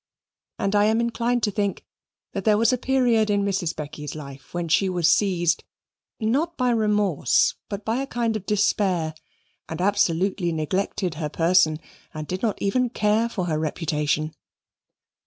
And 0.57 0.75
I 0.75 0.85
am 0.85 0.99
inclined 0.99 1.43
to 1.43 1.51
think 1.51 1.85
that 2.33 2.43
there 2.43 2.57
was 2.57 2.73
a 2.73 2.77
period 2.79 3.29
in 3.29 3.45
Mrs 3.45 3.75
Becky's 3.75 4.15
life 4.15 4.51
when 4.51 4.67
she 4.67 4.89
was 4.89 5.07
seized, 5.07 5.63
not 6.19 6.57
by 6.57 6.71
remorse, 6.71 7.53
but 7.69 7.85
by 7.85 7.97
a 8.01 8.07
kind 8.07 8.35
of 8.35 8.47
despair, 8.47 9.13
and 9.69 9.79
absolutely 9.79 10.51
neglected 10.51 11.13
her 11.21 11.29
person 11.29 11.79
and 12.15 12.25
did 12.25 12.41
not 12.41 12.59
even 12.59 12.89
care 12.89 13.29
for 13.29 13.45
her 13.45 13.59
reputation. 13.59 14.33